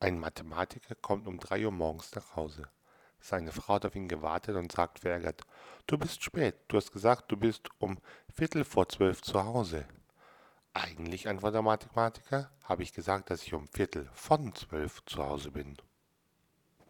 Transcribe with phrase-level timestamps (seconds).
[0.00, 2.68] Ein Mathematiker kommt um drei Uhr morgens nach Hause.
[3.20, 5.42] Seine Frau hat auf ihn gewartet und sagt verärgert,
[5.86, 9.86] du bist spät, du hast gesagt, du bist um Viertel vor zwölf zu Hause.
[10.74, 15.52] Eigentlich, antwortet der Mathematiker, habe ich gesagt, dass ich um Viertel von zwölf zu Hause
[15.52, 15.78] bin.